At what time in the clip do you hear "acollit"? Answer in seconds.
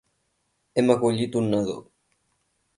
0.95-1.39